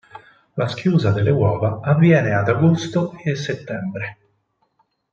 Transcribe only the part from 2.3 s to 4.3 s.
ad agosto e settembre.